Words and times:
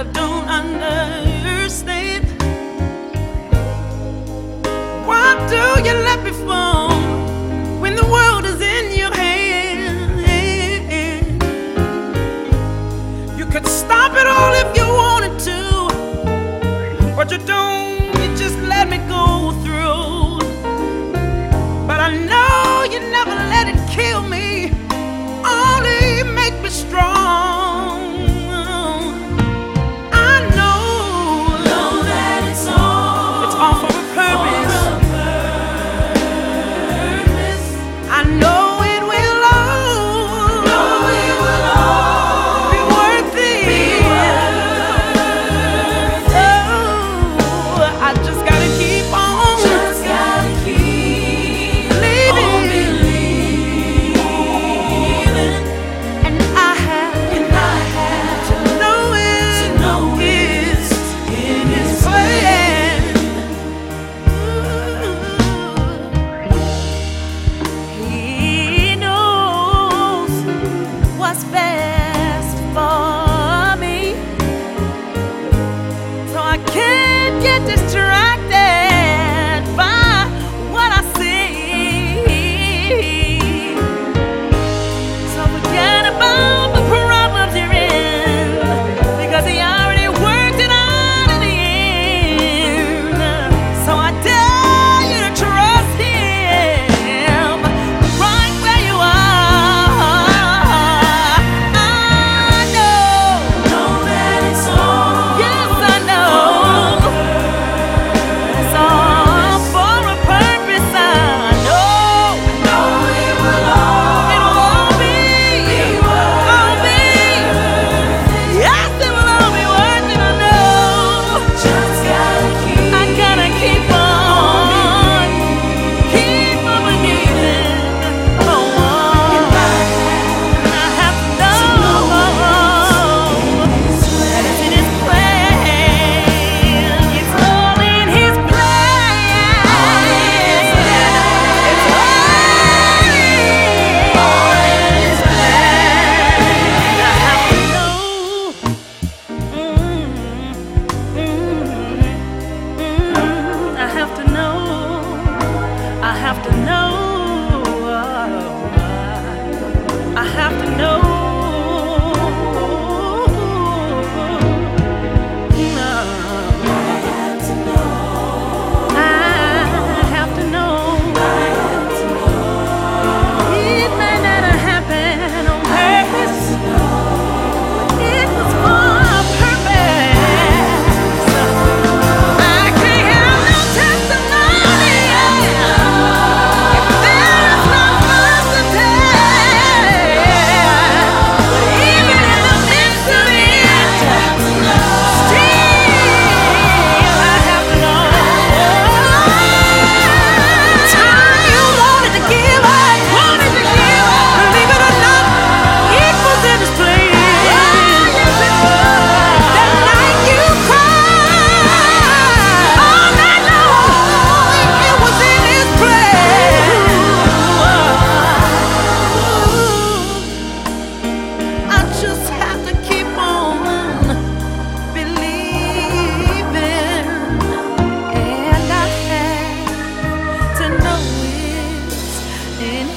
I 0.00 0.02
don't 0.02 0.48
understand. 0.48 1.29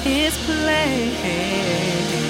His 0.03 0.37
place. 0.45 2.22